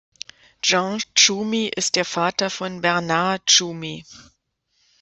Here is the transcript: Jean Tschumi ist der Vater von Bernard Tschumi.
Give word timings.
Jean 0.63 0.97
Tschumi 1.13 1.67
ist 1.67 1.95
der 1.95 2.05
Vater 2.05 2.49
von 2.49 2.81
Bernard 2.81 3.45
Tschumi. 3.45 4.03